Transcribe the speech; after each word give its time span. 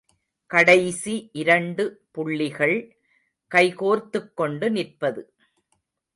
கடைசி 0.51 1.29
இரண்டு 1.33 1.83
புள்ளிகள் 2.11 2.75
கைகோர்த்துக் 3.51 4.33
கொண்டு 4.35 4.69
நிற்பது. 4.69 5.33